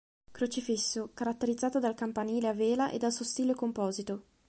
Crocifisso", 0.31 1.11
caratterizzata 1.13 1.77
dal 1.77 1.93
campanile 1.93 2.47
a 2.47 2.53
vela 2.55 2.89
e 2.89 2.97
dal 2.97 3.13
suo 3.13 3.23
stile 3.23 3.53
composito. 3.53 4.23